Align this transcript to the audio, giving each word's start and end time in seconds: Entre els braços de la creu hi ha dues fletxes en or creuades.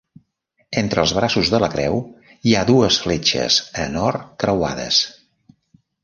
Entre 0.81 1.01
els 1.07 1.11
braços 1.17 1.51
de 1.55 1.59
la 1.63 1.67
creu 1.73 1.99
hi 2.51 2.55
ha 2.55 2.63
dues 2.69 2.97
fletxes 3.03 3.59
en 3.83 3.99
or 4.05 4.17
creuades. 4.45 5.03